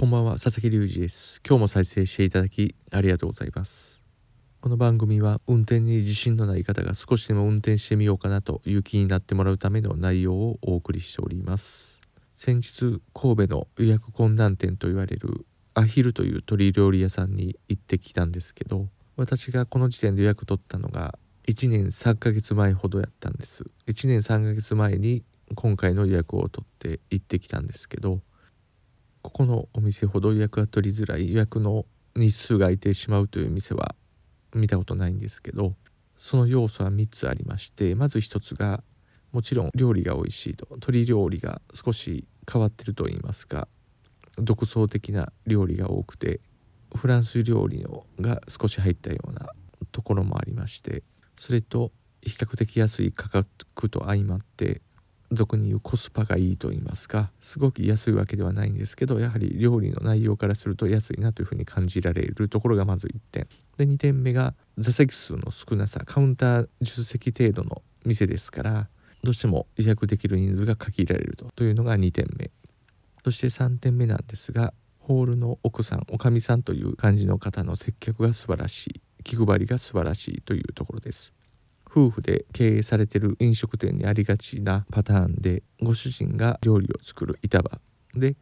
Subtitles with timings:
[0.00, 1.42] こんばんは佐々木隆二です。
[1.46, 4.06] 今日も再生していただきありがとうございます。
[4.62, 12.00] この番組は運転に自信のない方が少しでも運転してみようかなという気になってもらうための内容をお送りしております。
[12.34, 23.66] 先日神戸の予約困難店と言われるアヒルという鶏料理屋さんに行ってきたんですけど私がこの時点で予約取ったのが1年3ヶ月前ほどやったんです。
[23.86, 28.22] 1年3ヶ月前に今回の予約を取って行ってきたんですけど
[29.22, 31.84] ここのお店ほど予約が取りづらい予約の
[32.16, 33.94] 日数が空いてしまうという店は
[34.54, 35.74] 見たことないんですけど
[36.16, 38.82] その要素は3つありましてまず1つが
[39.32, 43.68] もちろん料理が美味しいと鶏料理が少し変わってると言いますか
[44.36, 46.40] 独創的な料理が多くて
[46.94, 49.50] フランス料理のが少し入ったような
[49.92, 51.02] ところもありまして
[51.36, 54.82] それと比較的安い価格と相まって
[55.32, 63.48] 俗に言うコスパがいいと言いますかすごく安いわけではないんですけどやはり料理の内容からすると安いなというふうに感じられるところがまず1点。
[63.76, 68.88] で2点目が座席数の少なさカウンター10席程度の店ですから
[69.22, 72.50] どうしても予約できる人数が限られるとというのが2点目。
[73.24, 81.34] そして3点目なんですがホールの奥さんおかみさんという感じの方の接客が素晴らしい気配りが素晴らしいというところです。
[81.90, 87.80] 夫婦で経営されてる飲食店にありがちなパターンでご主人が料理を作る板場
[88.14, 88.36] で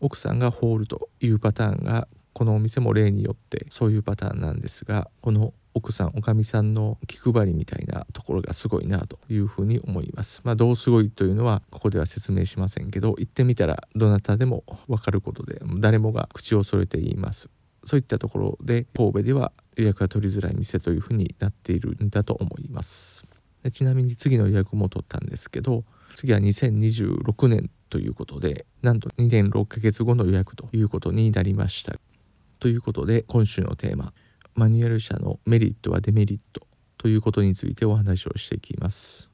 [0.00, 10.40] 奥さんがホールというパターンがこのお店も例によってそういうパターンなんですがこの奥さんおかみさんの気配りみたいなところがすごいなというふうに思います。
[10.42, 17.48] まあどうすごいというのはここでは説明しませんけど行ってみたらどなたでもわかることで誰もが口を揃えて言います。
[17.84, 23.24] そういったところで神戸では予約が取りづらい店というふうになっているんだと思います。
[23.62, 25.84] でちなみに次の予約も取ったんですけど
[26.14, 31.94] 次は2026年ということでなんと2年6ヶ月後の予約ということになりました。
[32.60, 34.12] ということで今週のテーマ
[34.54, 36.66] マニュアル車のメリットはデメリット
[36.96, 39.30] ということについてお話をしていきます。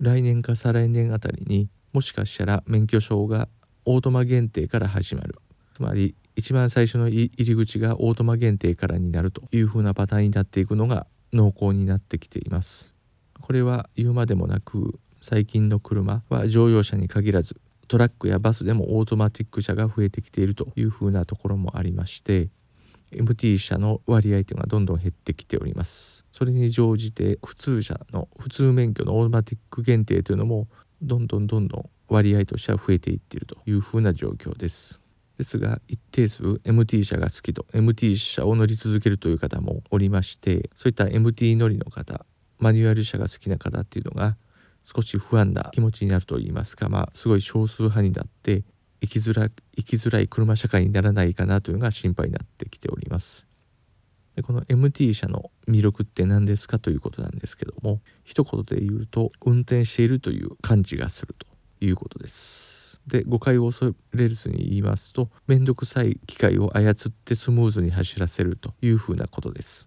[0.00, 3.48] 来年か再来年あたりにもしかしたら免許証が
[3.84, 5.36] オートマ限定から始まる。
[5.74, 12.94] つまり一番最初の入り口がオートマ限定からになるという風なパターンになっていくのが濃厚になってきています。
[13.42, 22.48] これは言うまでもなく最近の車は乗用車に限らずトラックやバスでもオートマティック車が増えてきているという風なところもありまして
[23.12, 26.24] MT 車の割合というのがどんどん減ってきております。
[26.30, 30.68] それに乗じて普通車の普通免許のオートマティック限定というのも
[31.02, 35.00] どんどんどんどん割合としては増えていっているという風な状況です。
[35.40, 42.26] ですが一定数 MT 車が好きと MT 車を乗り続けるという方もおりましてそういった MT 乗りの方
[42.58, 44.36] マニュアル車が好きな方っていうのが
[44.84, 48.64] 少し不安な気持ちになるといいますかまあすごい少数派になって
[49.00, 53.46] 生きづら生きづらい車社会にならないかなというのが心配になってきております。
[54.36, 61.46] でこの MT 車の魅力って何ですかということなんですけども一言で言うと運転しているという感じがすると
[61.80, 62.79] いうことです。
[63.10, 69.86] で誤解を恐れずに言いますと面倒くさい機械を操ってスムーズに走らせるというふうなことです。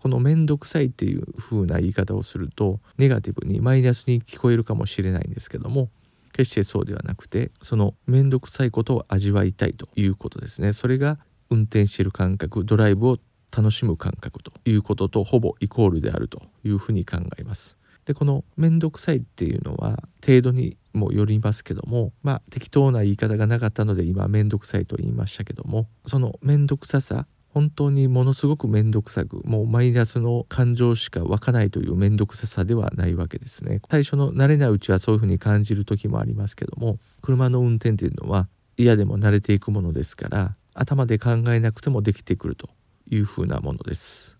[0.00, 5.90] この面倒くさいっていう風な言い方をするとネガティブにマイナスに聞こえるかもしれないんですけども
[6.32, 10.72] 決してそうではなくてその面倒くさいことを味わいたいということですね。
[10.72, 11.18] それが
[11.50, 13.18] 運転している感覚ドライブを
[13.54, 17.76] 楽しむ感覚ということとほぼイコールであるというふうに考えます。
[18.06, 33.82] でこの面倒くさいっていうのは程度にもよりますけどもまあ適当な言い方がなかったので今面倒くさいと言いましたけどもその面倒くささ本当にものすごく面倒くさくもうマイナスの感情しか湧かないという面倒くささではないわけですね。
[33.90, 38.48] 最初の慣れないうちはそういうふうに感じる時もありますけども車の運転っていうのは
[38.78, 42.70] 嫌でも慣れていくものですから頭で考えなくてもできてくると
[43.10, 44.38] いうふうなものです。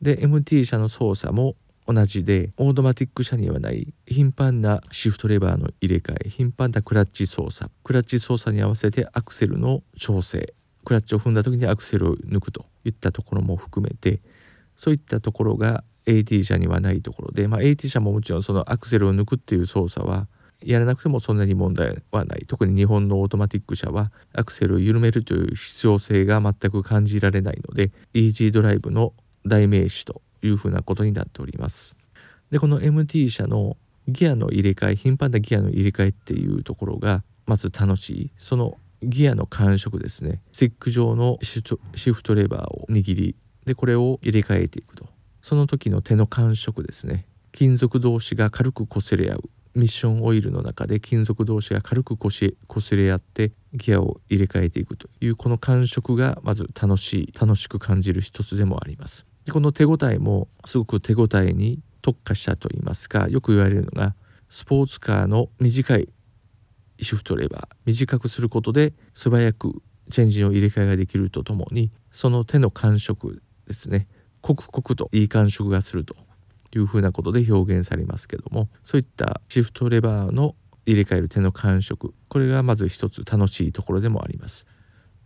[0.00, 1.56] で MT 車の操作も
[1.92, 7.70] 同じでオートマティック車にはない頻繁なシフトレバーの入れ替え頻繁なクラッチ操作。
[7.82, 10.54] クラッチ操作に合わせてアクセルの調整。
[10.84, 14.20] クラッチを踏んだ時にアクセルを抜くといったところも含めて
[14.76, 20.26] そういったところが AT 車にはないところで、まあ、AT 車ももちろんそのアクセルを抜くっていう操作は
[20.64, 22.44] やらなくてもそんなに問題はない。
[22.46, 29.12] 特に日本のオートマティック車はアクセルを緩めるという必要性が全く感じられないのでイージードライブの
[29.46, 31.96] 代名詞というふうなことになっております。
[32.50, 33.76] でこの MT 車の
[34.08, 38.30] ギアの入れ替え頻繁なギアの入れ替えっていうところがまず楽しい。
[38.38, 40.42] そのギアの感触ですね。
[40.52, 45.06] スティック上のシフトレバーを握りでこれを入れ替えていくと。
[45.42, 47.26] その時の手の感触ですね。
[47.52, 49.50] 金属同士が軽く擦れ合う。
[49.74, 57.32] ミッションオイルの中で金属同士が軽くこし擦れ合ってギアを入れ替えていくというこの感触がまず楽しい。
[57.38, 59.29] 楽しく感じる一つでもあります。
[59.44, 64.14] でこの手応えもすごく手応えに特化したといいますかよく言われるのが
[64.48, 66.08] スポーツカーの短い
[67.00, 74.08] シフトレバー短くすることで素早くチェンジの入れ替えができるとともにその手の感触ですね
[74.40, 76.16] コクコクといい感触がすると
[76.74, 80.54] いうふうなことで表現されますけどもそういったシフトレバーの
[80.86, 84.66] 入れ替える手の感触これがまず一つ楽しいところでもあります。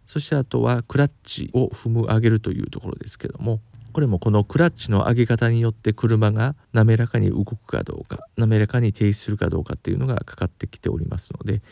[0.07, 3.61] そしてあとはクラッチを踏む上げるというところですけども
[3.95, 11.63] これもこのクラッチの上げ方によって車が滑らかに動くかどうか滑らかに停止するかどうかっていうのがかかってきておりますので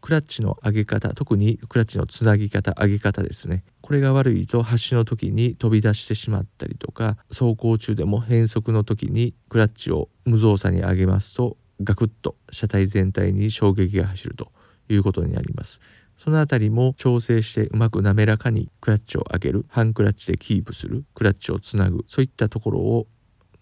[0.00, 14.52] クラッチの上げ方特にクラッチのつなぎ方上げ方ですねこれが悪いと発進の時に飛び出してしまったりとか走行中でも変速の時にクラッチを無造作に上げますとガクッと車体全体に衝撃が走ると
[14.88, 15.80] いうことになります。
[16.22, 23.08] その辺りも調整してうまく滑らかにクラッチを上げる半クラッチでキープするクラッチをつなぐそういったところを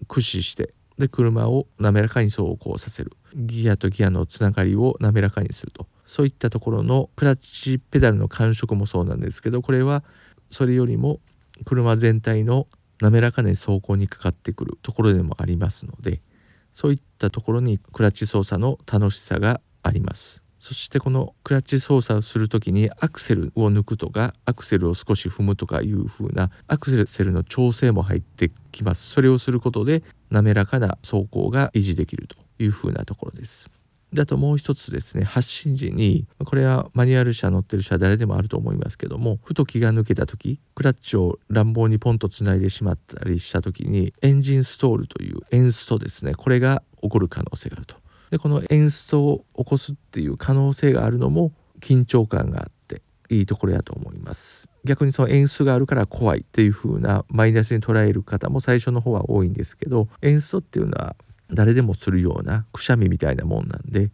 [0.09, 10.05] 駆使してで車を滑らかに走行させるギアとギアのつながりを滑らかにするとそういったところのクラッチペダルの感触もそうなんですけどこれは
[10.51, 11.19] それよりも
[11.65, 12.67] 車全体の
[13.01, 16.21] 滑らかな走行にかかってくるところでもありますので
[16.75, 20.43] そういったところにクラッチ操作の楽しさがあります。
[20.61, 29.09] そしてこのクラッチ操作をする時にアクセルを抜くとかアクセルを少し踏むとかいう風なアクセルの調整も入ってきます。
[29.09, 33.71] それをすることで滑らかな走行が維持できるという風なところです。
[34.13, 48.00] であともう一つですね発進時にこれはマニュアル車乗ってる車誰でもあると思いますけどもふと気が抜けた時クラッチを乱暴にポンとつないでしまったりした時にエンジンストールというエンストですねこれが起こる可能性があると。
[48.31, 54.69] でこの演出を起こすっていう可能性があるのも緊張感があっていいところやと思います。
[54.85, 61.17] 逆にその演出があるから怖いっていう風なマイナスに捉える方も最初の方は多いんですけど演出っていうのは
[61.51, 64.11] 誰でもするようなくしゃみみたいなもんなんで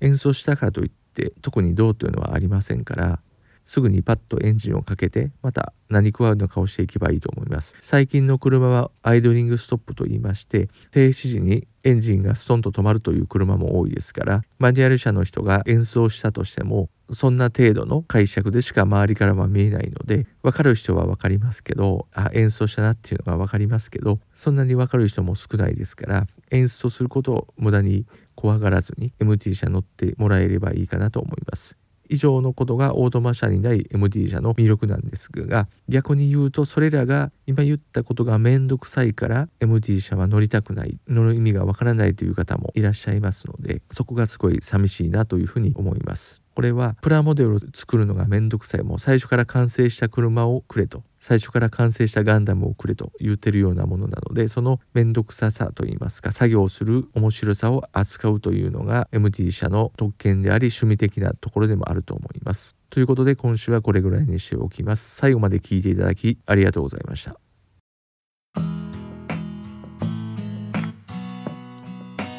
[0.00, 3.20] 演奏したからといって特にどうというのはありませんから
[3.64, 7.76] すぐにパッとエンジンをかけてまた何食わうのかをしていけばいいと思います。
[7.80, 31.76] 最近の車はアイドリングストップと言いまして停止時にエンジンがストンと止まるという車も多いですからマニュアル車の人が演奏したとしてもそんな程度の解釈でしか周りからは見えないので分かる人は分かりますけどあ演奏したなっていうのが分かりますけどそんなに分かる人も少ないですから演奏することを無駄に怖がらずに MT 車乗ってもらえればいいかなと思います。
[32.08, 40.98] 以上のことがオートマ車にない MD 社の魅力なんですが逆に言うとそれらが今言ったことが面倒くさいから MD 社は乗りたくない。
[41.08, 46.42] 乗る意味がわからないという方もいらっしゃいますのでそこがすごい寂しいなというふうに思います。
[46.54, 48.82] これはプラモデルを作るのが面倒くさい。
[48.82, 51.02] もう最初から完成した車をくれと。
[51.26, 62.76] 最初から完成したガンダムをくれと言ってるようなものなのでそのめんどくささといいますか作業をする面白さを扱うというのが MT 社の特権であり趣味的なところでもあると思います。
[62.90, 65.16] ということで今週はこれぐらいにしておきます。
[65.16, 67.40] 最後まで聞いていただきありがとうございました。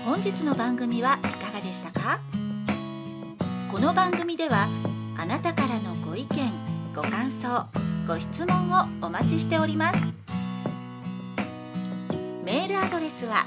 [0.06, 2.20] 本日の番組はいかがでしたか？
[3.72, 4.68] この番組では
[5.18, 6.27] あなたからのご意見
[6.94, 9.98] ご感想ご質問をお待ちしております。
[12.46, 13.44] メールアドレスは